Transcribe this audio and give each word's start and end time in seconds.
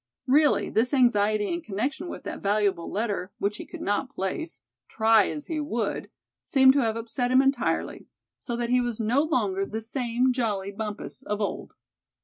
Really, 0.25 0.71
this 0.71 0.95
anxiety 0.95 1.53
in 1.53 1.61
connection 1.61 2.07
with 2.09 2.23
that 2.23 2.41
valuable 2.41 2.89
letter, 2.89 3.31
which 3.37 3.57
he 3.57 3.67
could 3.67 3.83
not 3.83 4.09
place, 4.09 4.63
try 4.87 5.27
as 5.29 5.45
he 5.45 5.59
would, 5.59 6.09
seemed 6.43 6.73
to 6.73 6.79
have 6.81 6.95
upset 6.95 7.29
him 7.29 7.39
entirely, 7.43 8.07
so 8.39 8.55
that 8.55 8.71
he 8.71 8.81
was 8.81 8.99
no 8.99 9.21
longer 9.21 9.63
the 9.63 9.79
same 9.79 10.33
jolly 10.33 10.71
Bumpus 10.71 11.21
of 11.21 11.39
old. 11.39 11.75